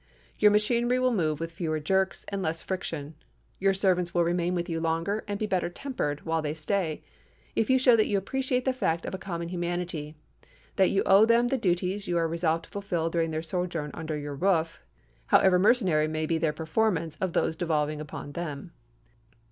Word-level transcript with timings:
Your 0.39 0.49
machinery 0.49 0.97
will 0.97 1.13
move 1.13 1.39
with 1.39 1.51
fewer 1.51 1.79
jerks 1.79 2.25
and 2.29 2.41
less 2.41 2.63
friction. 2.63 3.13
Your 3.59 3.71
servants 3.75 4.15
will 4.15 4.23
remain 4.23 4.55
with 4.55 4.67
you 4.67 4.79
longer, 4.81 5.23
and 5.27 5.37
be 5.37 5.45
better 5.45 5.69
tempered 5.69 6.25
while 6.25 6.41
they 6.41 6.55
stay, 6.55 7.03
if 7.55 7.69
you 7.69 7.77
show 7.77 7.95
that 7.95 8.07
you 8.07 8.17
appreciate 8.17 8.65
the 8.65 8.73
fact 8.73 9.05
of 9.05 9.13
a 9.13 9.19
common 9.19 9.49
humanity; 9.49 10.15
that 10.75 10.89
you 10.89 11.03
owe 11.05 11.27
them 11.27 11.45
duties 11.45 12.07
you 12.07 12.17
are 12.17 12.27
resolved 12.27 12.63
to 12.65 12.71
fulfil 12.71 13.11
during 13.11 13.29
their 13.29 13.43
sojourn 13.43 13.91
under 13.93 14.17
your 14.17 14.33
roof, 14.33 14.81
however 15.27 15.59
mercenary 15.59 16.07
may 16.07 16.25
be 16.25 16.39
their 16.39 16.51
performance 16.51 17.15
of 17.17 17.33
those 17.33 17.55
devolving 17.55 18.01
upon 18.01 18.31
them. 18.31 18.71